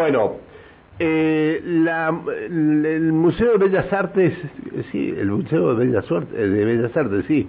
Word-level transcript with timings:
Bueno, 0.00 0.36
eh, 0.98 1.60
la, 1.62 2.08
el 2.48 3.12
Museo 3.12 3.58
de 3.58 3.68
Bellas 3.68 3.92
Artes, 3.92 4.32
sí, 4.90 5.14
el 5.14 5.30
Museo 5.30 5.74
de 5.74 5.84
Bellas, 5.84 6.10
Artes, 6.10 6.32
de 6.32 6.64
Bellas 6.64 6.96
Artes, 6.96 7.26
sí, 7.28 7.46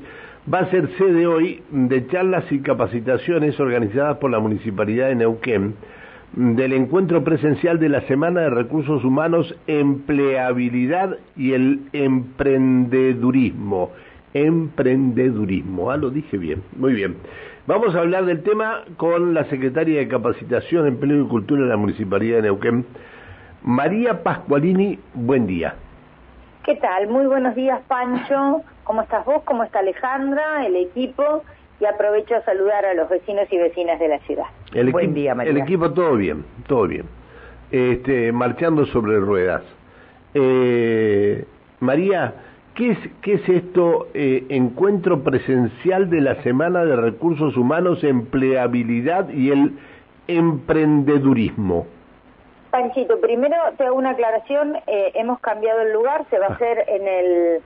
va 0.53 0.59
a 0.59 0.69
ser 0.69 0.89
sede 0.97 1.27
hoy 1.27 1.63
de 1.71 2.05
charlas 2.07 2.43
y 2.51 2.59
capacitaciones 2.59 3.57
organizadas 3.57 4.17
por 4.17 4.31
la 4.31 4.39
Municipalidad 4.39 5.07
de 5.07 5.15
Neuquén 5.15 5.75
del 6.33 6.73
encuentro 6.73 7.23
presencial 7.23 7.79
de 7.79 7.87
la 7.87 8.01
Semana 8.01 8.41
de 8.41 8.49
Recursos 8.49 9.01
Humanos, 9.05 9.55
Empleabilidad 9.67 11.19
y 11.37 11.53
el 11.53 11.83
Emprendedurismo. 11.93 13.91
Emprendedurismo, 14.33 15.89
ah, 15.89 15.95
lo 15.95 16.09
dije 16.09 16.37
bien, 16.37 16.63
muy 16.75 16.95
bien. 16.95 17.15
Vamos 17.67 17.93
a 17.95 17.99
hablar 17.99 18.25
del 18.25 18.41
tema 18.41 18.83
con 18.97 19.35
la 19.35 19.43
Secretaria 19.45 19.99
de 19.99 20.07
Capacitación, 20.07 20.87
Empleo 20.87 21.25
y 21.25 21.27
Cultura 21.27 21.61
de 21.61 21.69
la 21.69 21.77
Municipalidad 21.77 22.37
de 22.37 22.41
Neuquén, 22.43 22.87
María 23.61 24.23
Pascualini, 24.23 24.97
buen 25.13 25.45
día. 25.45 25.75
¿Qué 26.63 26.75
tal? 26.77 27.07
Muy 27.07 27.27
buenos 27.27 27.53
días, 27.53 27.79
Pancho. 27.87 28.63
¿Cómo 28.83 29.03
estás 29.03 29.23
vos? 29.25 29.43
¿Cómo 29.43 29.63
está 29.63 29.77
Alejandra, 29.77 30.65
el 30.65 30.75
equipo? 30.75 31.43
Y 31.79 31.85
aprovecho 31.85 32.35
a 32.35 32.41
saludar 32.41 32.83
a 32.83 32.95
los 32.95 33.07
vecinos 33.09 33.45
y 33.51 33.57
vecinas 33.57 33.99
de 33.99 34.07
la 34.07 34.19
ciudad. 34.21 34.45
El 34.73 34.91
Buen 34.91 35.13
día, 35.13 35.35
María. 35.35 35.51
El 35.51 35.59
equipo 35.59 35.91
todo 35.91 36.15
bien, 36.15 36.43
todo 36.67 36.87
bien. 36.87 37.05
Este, 37.69 38.31
marchando 38.31 38.87
sobre 38.87 39.19
ruedas. 39.19 39.61
Eh, 40.33 41.45
María, 41.79 42.33
¿qué 42.75 42.91
es, 42.91 42.97
qué 43.21 43.33
es 43.33 43.49
esto? 43.49 44.07
Eh, 44.13 44.45
encuentro 44.49 45.23
presencial 45.23 46.09
de 46.09 46.21
la 46.21 46.41
Semana 46.43 46.85
de 46.85 46.95
Recursos 46.95 47.57
Humanos, 47.57 48.03
Empleabilidad 48.03 49.29
y 49.29 49.51
el 49.51 49.77
Emprendedurismo. 50.27 51.87
Panchito, 52.69 53.19
primero 53.19 53.55
te 53.77 53.83
hago 53.83 53.97
una 53.97 54.11
aclaración. 54.11 54.77
Eh, 54.87 55.11
hemos 55.15 55.39
cambiado 55.39 55.81
el 55.81 55.91
lugar, 55.91 56.25
se 56.29 56.39
va 56.39 56.47
a 56.47 56.49
ah. 56.49 56.53
hacer 56.53 56.85
en 56.87 57.07
el 57.07 57.61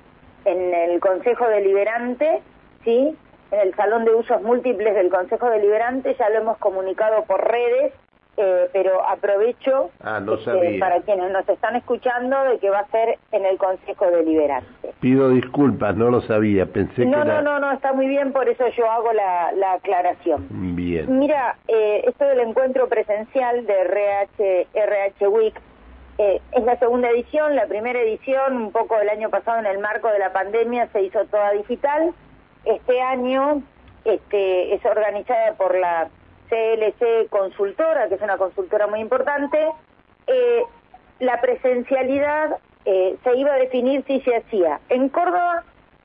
en 0.45 0.73
el 0.73 1.00
Consejo 1.00 1.47
Deliberante, 1.47 2.42
¿sí? 2.84 3.16
En 3.52 3.59
el 3.59 3.75
Salón 3.75 4.06
de 4.06 4.14
Usos 4.14 4.42
Múltiples 4.42 4.95
del 4.95 5.09
Consejo 5.09 5.50
Deliberante, 5.50 6.16
ya 6.17 6.30
lo 6.30 6.38
hemos 6.38 6.58
comunicado 6.59 7.23
por 7.25 7.44
redes, 7.44 7.94
eh, 8.38 8.69
pero 8.73 9.05
aprovecho 9.08 9.91
ah, 10.02 10.22
este, 10.22 10.80
para 10.80 11.02
quienes 11.02 11.31
nos 11.31 11.47
están 11.47 11.75
escuchando 11.75 12.44
de 12.44 12.59
que 12.59 12.69
va 12.69 12.80
a 12.80 12.88
ser 12.88 13.17
en 13.31 13.45
el 13.45 13.58
Consejo 13.58 14.08
Deliberante. 14.08 14.94
Pido 15.00 15.30
disculpas, 15.30 15.95
no 15.95 16.09
lo 16.09 16.22
sabía, 16.22 16.66
pensé 16.66 17.06
no, 17.06 17.23
que 17.23 17.25
No, 17.30 17.41
no, 17.41 17.59
no, 17.59 17.72
está 17.72 17.94
muy 17.94 18.08
bien, 18.08 18.33
por 18.33 18.50
eso 18.50 18.66
yo 18.78 18.91
hago 18.91 19.13
la, 19.13 19.52
la 19.53 19.73
aclaración. 19.73 20.47
Bien. 20.75 21.17
Mira, 21.17 21.56
eh, 21.67 22.03
esto 22.08 22.25
del 22.25 22.39
encuentro 22.41 22.89
presencial 22.89 23.66
de 23.66 23.73
RH, 23.81 24.67
RH 24.73 25.28
Week 25.28 25.56
eh, 26.17 26.41
es 26.52 26.63
la 26.63 26.78
segunda 26.80 27.09
edición, 27.09 27.56
la 27.56 27.67
primera 27.67 28.00
edición, 28.02 28.56
un 28.56 28.72
poco 28.72 28.97
el 29.00 29.09
año 29.09 29.30
pasado 29.30 29.59
en 29.59 29.66
el 29.66 29.80
marco 29.80 30.08
de 30.09 30.19
la 30.19 30.31
pandemia, 30.31 30.88
se 30.94 31.03
hizo 31.03 31.25
toda 31.25 31.52
digital. 31.52 32.13
Este 32.63 33.02
año 33.02 33.61
este, 34.06 34.73
es 34.73 34.86
organizada 34.86 35.53
por 35.53 35.78
la 35.78 36.09
CLC 36.50 37.30
Consultora, 37.30 38.08
que 38.08 38.16
es 38.16 38.22
una 38.22 38.38
consultora 38.38 38.88
muy 38.88 39.00
importante. 39.00 39.58
Eh, 40.28 40.64
la 41.20 41.40
presencialidad 41.42 42.58
eh, 42.86 43.18
se 43.24 43.36
iba 43.36 43.54
a 43.54 43.58
definir 43.58 44.04
si 44.06 44.22
se 44.22 44.36
hacía 44.36 44.80
en 44.90 45.10
Córdoba, 45.10 45.64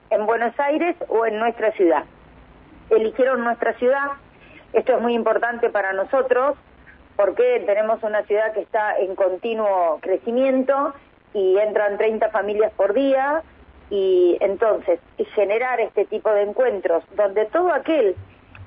en 0.09 0.25
Buenos 0.25 0.57
Aires 0.59 0.95
o 1.09 1.25
en 1.25 1.37
nuestra 1.39 1.71
ciudad. 1.73 2.05
Eligieron 2.89 3.43
nuestra 3.43 3.73
ciudad, 3.73 4.11
esto 4.73 4.95
es 4.95 5.01
muy 5.01 5.13
importante 5.13 5.69
para 5.69 5.93
nosotros 5.93 6.57
porque 7.15 7.61
tenemos 7.65 8.01
una 8.03 8.23
ciudad 8.23 8.53
que 8.53 8.61
está 8.61 8.97
en 8.97 9.15
continuo 9.15 9.99
crecimiento 10.01 10.93
y 11.33 11.57
entran 11.57 11.97
30 11.97 12.29
familias 12.29 12.71
por 12.73 12.93
día 12.93 13.43
y 13.89 14.37
entonces 14.39 14.99
generar 15.35 15.79
este 15.81 16.05
tipo 16.05 16.31
de 16.31 16.43
encuentros 16.43 17.03
donde 17.15 17.45
todo 17.45 17.71
aquel 17.73 18.15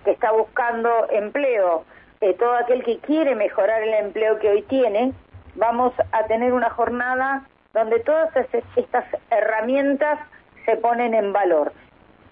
que 0.04 0.12
está 0.12 0.32
buscando 0.32 0.88
empleo, 1.10 1.84
eh, 2.20 2.34
todo 2.34 2.54
aquel 2.54 2.84
que 2.84 2.98
quiere 2.98 3.34
mejorar 3.34 3.82
el 3.82 3.94
empleo 3.94 4.38
que 4.38 4.50
hoy 4.50 4.62
tiene, 4.62 5.12
vamos 5.54 5.92
a 6.12 6.25
tener 6.25 6.53
una 6.53 6.70
jornada 6.70 7.44
donde 7.72 8.00
todas 8.00 8.31
estas 8.76 9.04
herramientas 9.31 10.19
se 10.65 10.76
ponen 10.76 11.15
en 11.15 11.32
valor. 11.32 11.72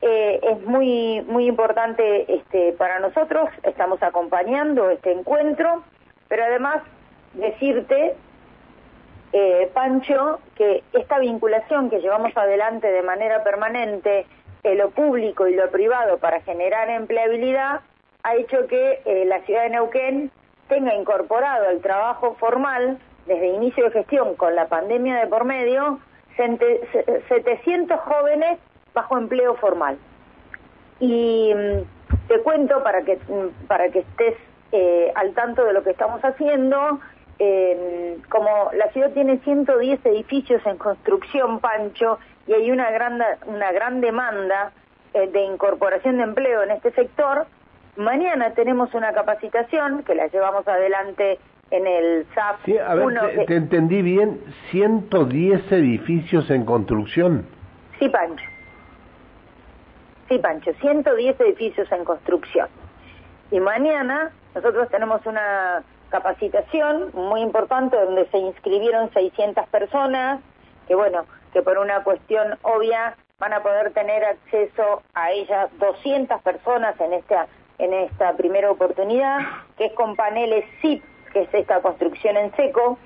Eh, 0.00 0.40
es 0.42 0.62
muy 0.66 1.20
muy 1.28 1.46
importante 1.46 2.32
este, 2.32 2.72
para 2.72 2.98
nosotros, 2.98 3.48
estamos 3.62 4.02
acompañando 4.02 4.90
este 4.90 5.12
encuentro 5.12 5.84
pero 6.32 6.44
además 6.44 6.82
decirte, 7.34 8.14
eh, 9.34 9.70
Pancho, 9.74 10.40
que 10.54 10.82
esta 10.94 11.18
vinculación 11.18 11.90
que 11.90 12.00
llevamos 12.00 12.34
adelante 12.34 12.90
de 12.90 13.02
manera 13.02 13.44
permanente, 13.44 14.24
en 14.62 14.78
lo 14.78 14.90
público 14.90 15.46
y 15.48 15.54
lo 15.54 15.70
privado 15.70 16.18
para 16.18 16.40
generar 16.42 16.88
empleabilidad, 16.90 17.80
ha 18.22 18.36
hecho 18.36 18.66
que 18.68 19.02
eh, 19.04 19.24
la 19.26 19.40
ciudad 19.40 19.64
de 19.64 19.70
Neuquén 19.70 20.30
tenga 20.68 20.94
incorporado 20.94 21.70
el 21.70 21.80
trabajo 21.80 22.36
formal 22.38 22.98
desde 23.26 23.48
inicio 23.48 23.84
de 23.84 23.90
gestión 23.90 24.36
con 24.36 24.54
la 24.54 24.68
pandemia 24.68 25.16
de 25.16 25.26
por 25.26 25.44
medio 25.44 25.98
700 26.36 28.00
jóvenes 28.00 28.58
bajo 28.94 29.18
empleo 29.18 29.56
formal. 29.56 29.98
Y 31.00 31.52
mm, 31.54 32.28
te 32.28 32.40
cuento 32.40 32.82
para 32.82 33.02
que 33.02 33.16
mm, 33.16 33.66
para 33.66 33.90
que 33.90 34.00
estés 34.00 34.36
eh, 34.70 35.12
al 35.14 35.34
tanto 35.34 35.64
de 35.64 35.72
lo 35.72 35.82
que 35.82 35.90
estamos 35.90 36.22
haciendo. 36.22 37.00
Eh, 37.38 38.18
como 38.28 38.70
la 38.74 38.88
ciudad 38.92 39.10
tiene 39.12 39.38
110 39.38 40.06
edificios 40.06 40.64
en 40.64 40.76
construcción, 40.76 41.58
Pancho, 41.58 42.18
y 42.46 42.52
hay 42.54 42.70
una 42.70 42.90
gran, 42.90 43.20
una 43.46 43.72
gran 43.72 44.00
demanda 44.00 44.72
eh, 45.14 45.28
de 45.28 45.44
incorporación 45.44 46.16
de 46.16 46.24
empleo 46.24 46.62
en 46.62 46.70
este 46.70 46.90
sector, 46.92 47.46
mañana 47.96 48.52
tenemos 48.54 48.92
una 48.94 49.12
capacitación 49.12 50.02
que 50.04 50.14
la 50.14 50.26
llevamos 50.28 50.66
adelante 50.66 51.38
en 51.70 51.86
el 51.86 52.26
SAP. 52.34 52.64
Sí, 52.64 52.78
a 52.78 52.94
ver, 52.94 53.46
te, 53.46 53.56
entendí 53.56 54.02
bien, 54.02 54.40
110 54.70 55.72
edificios 55.72 56.50
en 56.50 56.64
construcción. 56.64 57.46
Sí, 57.98 58.08
Pancho. 58.08 58.44
Sí, 60.28 60.38
Pancho, 60.38 60.72
110 60.80 61.40
edificios 61.40 61.90
en 61.92 62.04
construcción. 62.04 62.68
Y 63.50 63.60
mañana 63.60 64.32
nosotros 64.54 64.88
tenemos 64.90 65.24
una 65.26 65.82
capacitación 66.10 67.10
muy 67.14 67.40
importante 67.40 67.96
donde 67.96 68.26
se 68.30 68.38
inscribieron 68.38 69.10
600 69.12 69.66
personas, 69.68 70.40
que 70.88 70.94
bueno, 70.94 71.24
que 71.52 71.62
por 71.62 71.78
una 71.78 72.02
cuestión 72.02 72.58
obvia 72.62 73.16
van 73.38 73.52
a 73.52 73.62
poder 73.62 73.92
tener 73.92 74.24
acceso 74.24 75.02
a 75.14 75.30
ellas 75.32 75.70
200 75.78 76.40
personas 76.42 76.98
en 77.00 77.12
esta 77.12 77.46
en 77.78 77.92
esta 77.92 78.36
primera 78.36 78.70
oportunidad, 78.70 79.40
que 79.76 79.86
es 79.86 79.92
con 79.94 80.14
paneles 80.14 80.64
SIP, 80.80 81.02
que 81.32 81.42
es 81.42 81.54
esta 81.54 81.80
construcción 81.80 82.36
en 82.36 82.54
seco, 82.54 82.98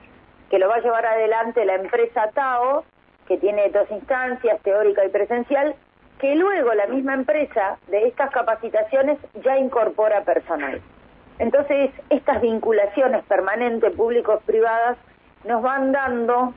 que 0.51 0.59
lo 0.59 0.69
va 0.69 0.77
a 0.77 0.81
llevar 0.81 1.07
adelante 1.07 1.65
la 1.65 1.77
empresa 1.77 2.31
TAO, 2.35 2.85
que 3.27 3.39
tiene 3.39 3.71
dos 3.71 3.91
instancias, 3.91 4.61
teórica 4.63 5.05
y 5.05 5.09
presencial, 5.09 5.75
que 6.21 6.35
luego 6.35 6.75
la 6.75 6.87
misma 6.87 7.15
empresa 7.15 7.79
de 7.89 8.07
estas 8.07 8.31
capacitaciones 8.31 9.19
ya 9.43 9.59
incorpora 9.59 10.23
personal. 10.25 10.81
Entonces, 11.39 11.91
estas 12.11 12.41
vinculaciones 12.41 13.25
permanentes 13.25 13.93
públicos-privadas 13.95 14.97
nos 15.45 15.63
van 15.63 15.93
dando 15.93 16.55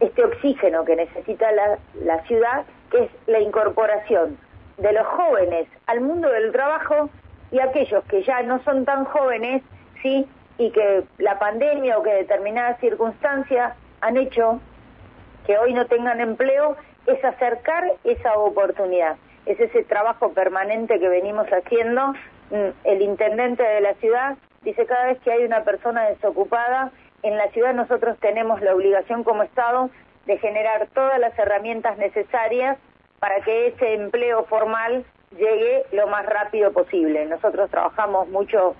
este 0.00 0.24
oxígeno 0.24 0.84
que 0.84 0.96
necesita 0.96 1.50
la, 1.52 1.78
la 2.02 2.22
ciudad, 2.24 2.64
que 2.90 3.04
es 3.04 3.10
la 3.26 3.40
incorporación 3.40 4.38
de 4.78 4.92
los 4.92 5.06
jóvenes 5.06 5.68
al 5.86 6.00
mundo 6.00 6.28
del 6.30 6.52
trabajo 6.52 7.10
y 7.50 7.60
aquellos 7.60 8.04
que 8.04 8.22
ya 8.22 8.42
no 8.42 8.62
son 8.64 8.84
tan 8.84 9.04
jóvenes, 9.04 9.62
sí, 10.02 10.26
y 10.58 10.70
que 10.70 11.04
la 11.18 11.38
pandemia 11.38 11.98
o 11.98 12.02
que 12.02 12.12
determinadas 12.12 12.78
circunstancias 12.80 13.74
han 14.00 14.16
hecho 14.16 14.60
que 15.46 15.58
hoy 15.58 15.74
no 15.74 15.86
tengan 15.86 16.20
empleo, 16.20 16.76
es 17.06 17.22
acercar 17.24 17.84
esa 18.02 18.34
oportunidad. 18.34 19.16
Es 19.46 19.60
ese 19.60 19.84
trabajo 19.84 20.32
permanente 20.32 20.98
que 20.98 21.08
venimos 21.08 21.46
haciendo 21.48 22.14
Mm, 22.50 22.70
el 22.84 23.02
intendente 23.02 23.62
de 23.62 23.80
la 23.80 23.94
ciudad 23.94 24.36
dice 24.62 24.86
cada 24.86 25.06
vez 25.06 25.18
que 25.20 25.32
hay 25.32 25.44
una 25.44 25.64
persona 25.64 26.04
desocupada, 26.04 26.90
en 27.24 27.38
la 27.38 27.48
ciudad 27.48 27.74
nosotros 27.74 28.18
tenemos 28.20 28.60
la 28.60 28.74
obligación 28.74 29.24
como 29.24 29.42
Estado 29.42 29.90
de 30.26 30.38
generar 30.38 30.88
todas 30.94 31.18
las 31.18 31.36
herramientas 31.38 31.96
necesarias 31.96 32.78
para 33.18 33.40
que 33.40 33.68
ese 33.68 33.94
empleo 33.94 34.44
formal 34.44 35.04
llegue 35.30 35.84
lo 35.92 36.06
más 36.06 36.26
rápido 36.26 36.72
posible. 36.72 37.24
Nosotros 37.24 37.70
trabajamos 37.70 38.28
mucho 38.28 38.76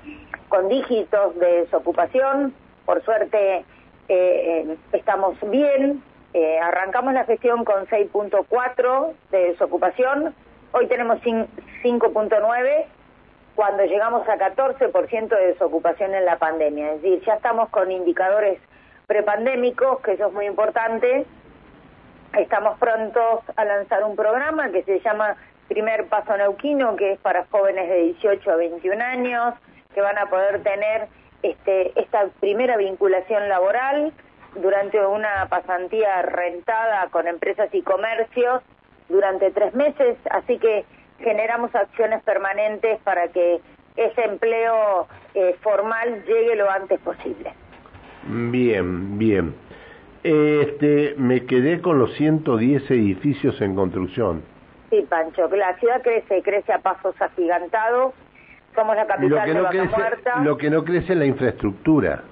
con 0.49 0.69
dígitos 0.69 1.39
de 1.39 1.63
desocupación, 1.63 2.55
por 2.85 3.03
suerte 3.03 3.57
eh, 3.57 3.65
eh, 4.09 4.77
estamos 4.93 5.37
bien, 5.51 6.03
eh, 6.35 6.59
arrancamos 6.61 7.15
la 7.15 7.25
gestión 7.25 7.65
con 7.65 7.87
6.4 7.87 9.13
de 9.31 9.39
desocupación, 9.53 10.35
hoy 10.73 10.87
tenemos 10.87 11.19
5.9 11.23 12.85
cuando 13.55 13.85
llegamos 13.85 14.29
a 14.29 14.37
14% 14.37 15.29
de 15.29 15.47
desocupación 15.47 16.15
en 16.15 16.25
la 16.25 16.39
pandemia. 16.39 16.93
Es 16.93 17.03
decir, 17.03 17.23
ya 17.25 17.35
estamos 17.35 17.69
con 17.71 17.91
indicadores 17.91 18.59
prepandémicos, 19.07 20.01
que 20.01 20.13
eso 20.13 20.27
es 20.27 20.33
muy 20.33 20.47
importante. 20.47 21.27
Estamos 22.37 22.79
prontos 22.79 23.41
a 23.57 23.65
lanzar 23.65 24.03
un 24.05 24.17
programa 24.17 24.71
que 24.71 24.83
se 24.83 25.01
llama 25.01 25.37
Primer 25.69 26.07
Paso 26.07 26.37
Neuquino, 26.37 26.97
que 26.97 27.13
es 27.13 27.19
para 27.21 27.47
jóvenes 27.51 27.89
de 27.89 27.97
18 27.97 28.51
a 28.51 28.57
21 28.57 29.03
años, 29.03 29.55
que 29.95 30.01
van 30.01 30.19
a 30.19 30.27
poder 30.27 30.63
tener 30.63 31.09
este, 31.43 31.99
esta 32.01 32.27
primera 32.41 32.77
vinculación 32.77 33.49
laboral 33.49 34.13
durante 34.57 35.05
una 35.07 35.47
pasantía 35.49 36.23
rentada 36.23 37.09
con 37.11 37.27
empresas 37.29 37.69
y 37.73 37.83
comercios 37.83 38.63
durante 39.09 39.51
tres 39.51 39.75
meses, 39.75 40.17
así 40.31 40.59
que 40.59 40.85
generamos 41.19 41.75
acciones 41.75 42.23
permanentes 42.23 43.01
para 43.03 43.29
que 43.29 43.61
ese 43.97 44.25
empleo 44.25 45.07
eh, 45.35 45.57
formal 45.63 46.25
llegue 46.27 46.57
lo 46.57 46.71
antes 46.71 46.99
posible. 47.01 47.53
Bien, 48.27 49.19
bien. 49.19 49.55
Este, 50.23 51.15
me 51.19 51.45
quedé 51.45 51.81
con 51.81 51.99
los 51.99 52.15
110 52.15 52.91
edificios 52.91 53.61
en 53.61 53.75
construcción. 53.75 54.43
Sí, 54.91 55.05
Pancho, 55.09 55.49
que 55.51 55.57
la 55.57 55.77
ciudad 55.79 56.03
crece, 56.03 56.43
crece 56.43 56.73
a 56.73 56.79
pasos 56.79 57.15
agigantados. 57.21 58.15
Somos 58.75 58.97
la 58.97 59.07
capital 59.07 59.47
de 59.47 59.61
Vaca 59.61 59.85
Muerta. 59.85 60.41
Lo 60.43 60.57
que 60.57 60.71
no 60.71 60.85
crece 60.85 61.13
es 61.13 61.19
la 61.19 61.27
infraestructura. 61.27 62.23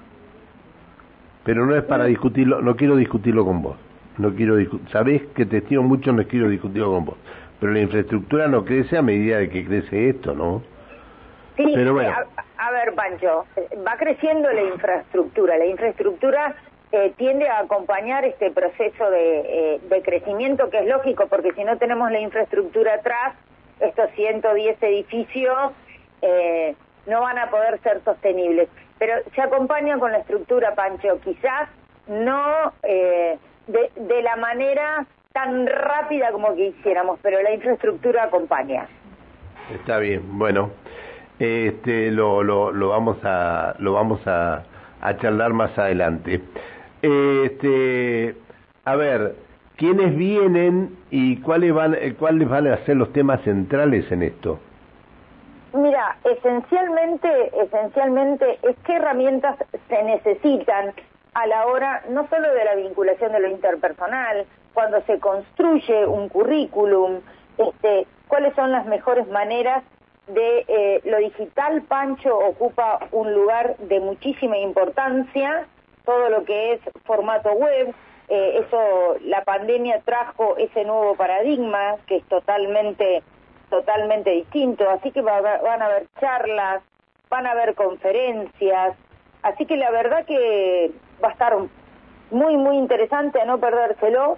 Pero 1.45 1.65
no 1.65 1.75
es 1.75 1.83
para 1.83 2.05
discutirlo, 2.05 2.61
no 2.61 2.75
quiero 2.75 2.95
discutirlo 2.95 3.45
con 3.45 3.61
vos. 3.61 3.77
No 4.17 4.33
quiero 4.33 4.55
sabés 4.91 5.23
que 5.35 5.45
te 5.45 5.57
estimo 5.57 5.83
mucho, 5.83 6.11
no 6.11 6.23
quiero 6.25 6.49
discutirlo 6.49 6.91
con 6.91 7.05
vos. 7.05 7.17
Pero 7.63 7.75
la 7.75 7.79
infraestructura 7.79 8.47
no 8.49 8.65
crece 8.65 8.97
a 8.97 9.01
medida 9.01 9.37
de 9.37 9.49
que 9.49 9.65
crece 9.65 10.09
esto, 10.09 10.33
¿no? 10.33 10.61
Sí, 11.55 11.71
Pero 11.73 11.93
bueno. 11.93 12.13
a, 12.57 12.71
ver, 12.71 12.93
Pancho, 12.93 13.45
va 13.87 13.95
creciendo 13.95 14.51
la 14.51 14.63
infraestructura. 14.63 15.57
La 15.57 15.67
infraestructura 15.67 16.55
eh, 16.91 17.13
tiende 17.15 17.47
a 17.47 17.59
acompañar 17.59 18.25
este 18.25 18.51
proceso 18.51 19.09
de, 19.09 19.39
eh, 19.75 19.79
de 19.81 20.01
crecimiento, 20.01 20.69
que 20.69 20.79
es 20.79 20.87
lógico, 20.87 21.27
porque 21.27 21.53
si 21.53 21.63
no 21.63 21.77
tenemos 21.77 22.11
la 22.11 22.19
infraestructura 22.19 22.95
atrás, 22.95 23.35
estos 23.79 24.11
110 24.11 24.83
edificios 24.83 25.71
eh, 26.21 26.75
no 27.05 27.21
van 27.21 27.37
a 27.37 27.49
poder 27.49 27.79
ser 27.79 28.01
sostenibles. 28.03 28.67
Pero 28.99 29.13
se 29.33 29.41
acompaña 29.41 29.97
con 29.99 30.11
la 30.11 30.17
estructura, 30.17 30.75
Pancho, 30.75 31.17
quizás 31.23 31.69
no 32.07 32.73
eh, 32.83 33.37
de, 33.67 34.21
la 34.21 34.35
manera 34.35 35.05
tan 35.33 35.65
rápida 35.65 36.31
como 36.31 36.55
quisiéramos, 36.55 37.19
pero 37.21 37.41
la 37.41 37.53
infraestructura 37.53 38.25
acompaña. 38.25 38.87
Está 39.73 39.97
bien, 39.97 40.21
bueno, 40.37 40.69
este, 41.39 42.11
lo, 42.11 42.43
lo, 42.43 42.71
lo 42.71 42.89
vamos 42.89 43.17
a 43.23 43.75
lo 43.79 43.93
vamos 43.93 44.25
a, 44.27 44.63
a 45.01 45.17
charlar 45.17 45.53
más 45.53 45.77
adelante. 45.77 46.39
Este, 47.01 48.35
a 48.85 48.95
ver, 48.95 49.35
¿quiénes 49.75 50.15
vienen 50.15 50.95
y 51.09 51.37
cuáles 51.37 51.73
van 51.73 51.97
cuáles 52.19 52.47
van 52.47 52.67
a 52.67 52.77
ser 52.85 52.97
los 52.97 53.11
temas 53.11 53.41
centrales 53.41 54.09
en 54.11 54.23
esto? 54.23 54.59
Mira, 55.73 56.15
esencialmente, 56.23 57.27
esencialmente 57.59 58.59
es 58.61 58.75
qué 58.85 58.97
herramientas 58.97 59.57
se 59.89 60.03
necesitan 60.03 60.93
a 61.33 61.47
la 61.47 61.65
hora 61.65 62.03
no 62.09 62.27
solo 62.29 62.53
de 62.53 62.63
la 62.63 62.75
vinculación 62.75 63.31
de 63.31 63.39
lo 63.39 63.49
interpersonal, 63.49 64.45
cuando 64.73 65.01
se 65.03 65.19
construye 65.19 66.05
un 66.05 66.29
currículum, 66.29 67.21
este, 67.57 68.07
cuáles 68.27 68.55
son 68.55 68.71
las 68.71 68.85
mejores 68.85 69.27
maneras 69.27 69.83
de 70.27 70.65
eh, 70.67 71.01
lo 71.05 71.17
digital. 71.17 71.83
Pancho 71.83 72.37
ocupa 72.37 72.99
un 73.11 73.33
lugar 73.33 73.77
de 73.77 73.99
muchísima 73.99 74.57
importancia, 74.57 75.67
todo 76.05 76.29
lo 76.29 76.43
que 76.43 76.73
es 76.73 76.81
formato 77.05 77.51
web. 77.51 77.93
Eh, 78.29 78.65
eso, 78.65 79.17
la 79.21 79.43
pandemia 79.43 80.01
trajo 80.05 80.57
ese 80.57 80.85
nuevo 80.85 81.15
paradigma 81.15 81.97
que 82.07 82.17
es 82.17 82.23
totalmente 82.25 83.21
totalmente 83.69 84.29
distinto, 84.29 84.87
así 84.87 85.09
que 85.09 85.21
van 85.21 85.81
a 85.81 85.85
haber 85.85 86.05
charlas, 86.19 86.83
van 87.27 87.47
a 87.47 87.51
haber 87.51 87.73
conferencias, 87.73 88.95
así 89.41 89.65
que 89.65 89.77
la 89.77 89.89
verdad 89.89 90.25
que 90.27 90.91
va 91.23 91.29
a 91.29 91.31
estar 91.31 91.55
muy, 92.31 92.57
muy 92.57 92.77
interesante 92.77 93.39
a 93.39 93.45
no 93.45 93.59
perdérselo. 93.59 94.37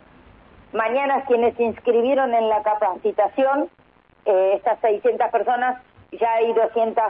Mañana 0.74 1.24
quienes 1.26 1.56
se 1.56 1.64
inscribieron 1.64 2.34
en 2.34 2.50
la 2.50 2.62
capacitación, 2.64 3.70
eh, 4.26 4.54
estas 4.56 4.80
600 4.82 5.30
personas, 5.30 5.82
ya 6.12 6.34
hay 6.34 6.54
200 6.54 7.04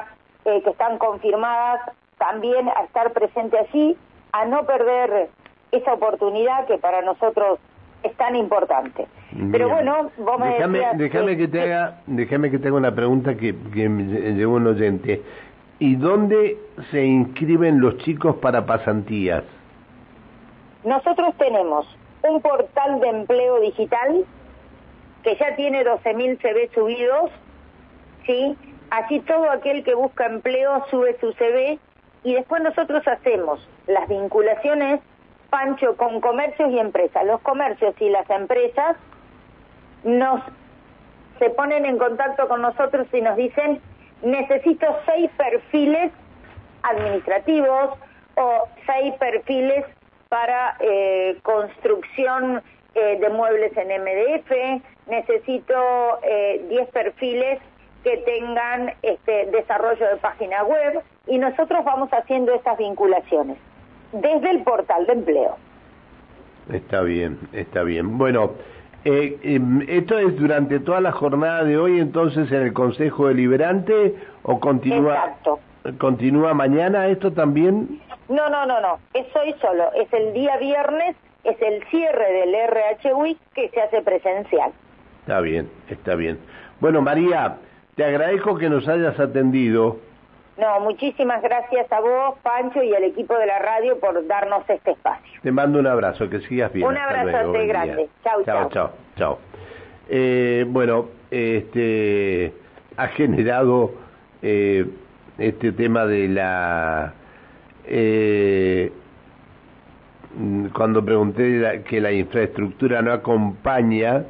eh, 0.45 0.61
que 0.63 0.69
están 0.69 0.97
confirmadas 0.97 1.81
también 2.17 2.69
a 2.69 2.83
estar 2.83 3.11
presente 3.11 3.57
allí, 3.57 3.97
a 4.31 4.45
no 4.45 4.65
perder 4.65 5.29
esa 5.71 5.93
oportunidad 5.93 6.65
que 6.67 6.77
para 6.77 7.01
nosotros 7.01 7.59
es 8.03 8.15
tan 8.15 8.35
importante. 8.35 9.07
Pero 9.51 9.67
bueno, 9.67 10.11
vos 10.17 10.39
me 10.39 10.53
déjame, 10.53 10.81
déjame 10.93 11.37
que 11.37 11.47
te 11.47 11.61
haga, 11.61 12.01
déjame 12.05 12.51
que 12.51 12.59
te 12.59 12.67
haga 12.67 12.77
una 12.77 12.93
pregunta 12.95 13.35
que, 13.35 13.55
que 13.73 13.89
me 13.89 14.03
llegó 14.03 14.53
un 14.53 14.67
oyente. 14.67 15.23
¿Y 15.79 15.95
dónde 15.95 16.57
se 16.91 17.03
inscriben 17.03 17.81
los 17.81 17.97
chicos 17.97 18.35
para 18.37 18.65
pasantías? 18.65 19.43
Nosotros 20.85 21.33
tenemos 21.37 21.87
un 22.21 22.41
portal 22.41 22.99
de 22.99 23.09
empleo 23.09 23.59
digital 23.59 24.23
que 25.23 25.35
ya 25.35 25.55
tiene 25.55 25.83
12.000 25.83 26.39
CV 26.39 26.69
subidos, 26.75 27.31
¿sí? 28.27 28.55
Así 28.91 29.19
todo 29.21 29.49
aquel 29.49 29.83
que 29.83 29.95
busca 29.95 30.27
empleo 30.27 30.85
sube 30.91 31.17
su 31.19 31.33
CV 31.33 31.79
y 32.23 32.35
después 32.35 32.61
nosotros 32.61 33.05
hacemos 33.07 33.67
las 33.87 34.07
vinculaciones 34.07 35.01
Pancho, 35.49 35.95
con 35.95 36.21
comercios 36.21 36.69
y 36.71 36.79
empresas. 36.79 37.25
Los 37.25 37.41
comercios 37.41 37.95
y 37.99 38.09
las 38.09 38.29
empresas 38.29 38.95
nos 40.03 40.41
se 41.39 41.49
ponen 41.49 41.85
en 41.85 41.97
contacto 41.97 42.47
con 42.47 42.61
nosotros 42.61 43.07
y 43.11 43.21
nos 43.21 43.35
dicen 43.35 43.81
necesito 44.21 44.85
seis 45.05 45.31
perfiles 45.37 46.11
administrativos 46.83 47.97
o 48.35 48.67
seis 48.85 49.13
perfiles 49.15 49.85
para 50.35 50.75
eh, 50.81 51.37
construcción 51.43 52.61
eh, 52.93 53.17
de 53.21 53.29
muebles 53.29 53.71
en 53.77 53.87
MDF, 53.87 54.81
necesito 55.07 55.73
eh, 56.23 56.65
diez 56.67 56.89
perfiles 56.89 57.59
que 58.03 58.17
tengan 58.17 58.91
este 59.01 59.45
desarrollo 59.45 60.05
de 60.09 60.17
página 60.17 60.61
web 60.65 61.01
y 61.27 61.37
nosotros 61.37 61.85
vamos 61.85 62.09
haciendo 62.11 62.53
esas 62.53 62.77
vinculaciones 62.77 63.55
desde 64.11 64.51
el 64.51 64.63
portal 64.63 65.05
de 65.05 65.13
empleo. 65.13 65.55
Está 66.69 67.01
bien, 67.01 67.39
está 67.53 67.83
bien. 67.83 68.17
Bueno, 68.17 68.55
eh, 69.05 69.37
em, 69.41 69.85
¿esto 69.87 70.19
es 70.19 70.35
durante 70.35 70.81
toda 70.81 70.99
la 70.99 71.13
jornada 71.13 71.63
de 71.63 71.77
hoy 71.77 72.01
entonces 72.01 72.51
en 72.51 72.61
el 72.61 72.73
Consejo 72.73 73.29
Deliberante 73.29 74.15
o 74.43 74.59
continúa, 74.59 75.37
continúa 75.97 76.53
mañana 76.53 77.07
esto 77.07 77.31
también? 77.31 78.01
No, 78.29 78.49
no, 78.49 78.65
no, 78.65 78.81
no, 78.81 78.99
es 79.13 79.25
hoy 79.35 79.53
solo, 79.61 79.91
es 79.93 80.11
el 80.13 80.33
día 80.33 80.57
viernes, 80.57 81.15
es 81.43 81.61
el 81.61 81.83
cierre 81.87 82.31
del 82.33 82.55
RH 82.55 83.13
Week 83.13 83.37
que 83.53 83.69
se 83.69 83.81
hace 83.81 84.01
presencial. 84.01 84.71
Está 85.21 85.41
bien, 85.41 85.69
está 85.89 86.15
bien. 86.15 86.39
Bueno, 86.79 87.01
María, 87.01 87.57
te 87.95 88.03
agradezco 88.03 88.57
que 88.57 88.69
nos 88.69 88.87
hayas 88.87 89.19
atendido. 89.19 89.97
No, 90.57 90.79
muchísimas 90.79 91.41
gracias 91.41 91.91
a 91.91 91.99
vos, 91.99 92.35
Pancho, 92.41 92.81
y 92.81 92.95
al 92.95 93.03
equipo 93.03 93.37
de 93.37 93.45
la 93.45 93.59
radio 93.59 93.99
por 93.99 94.25
darnos 94.25 94.67
este 94.69 94.91
espacio. 94.91 95.41
Te 95.43 95.51
mando 95.51 95.79
un 95.79 95.87
abrazo, 95.87 96.29
que 96.29 96.39
sigas 96.41 96.71
bien. 96.71 96.87
Un 96.87 96.97
abrazo 96.97 97.51
grande. 97.51 98.07
Chao, 98.23 98.43
chao. 98.43 98.69
Chao, 98.69 98.91
chao. 99.17 99.39
Eh, 100.09 100.65
bueno, 100.67 101.07
este 101.29 102.53
ha 102.95 103.07
generado 103.07 103.91
eh, 104.41 104.85
este 105.37 105.71
tema 105.71 106.05
de 106.05 106.27
la 106.27 107.13
eh, 107.85 108.91
cuando 110.73 111.03
pregunté 111.05 111.83
que 111.87 112.01
la 112.01 112.11
infraestructura 112.11 113.01
no 113.01 113.11
acompaña 113.11 114.25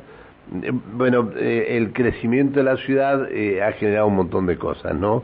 bueno 0.94 1.32
el 1.36 1.92
crecimiento 1.94 2.60
de 2.60 2.66
la 2.66 2.78
ciudad 2.78 3.24
ha 3.24 3.72
generado 3.74 4.08
un 4.08 4.16
montón 4.16 4.46
de 4.46 4.58
cosas 4.58 4.94
no 4.94 5.24